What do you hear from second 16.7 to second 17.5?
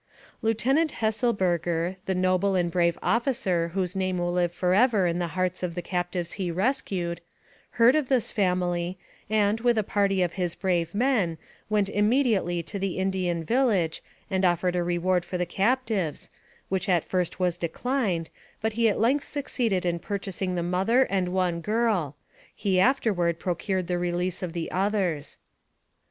at first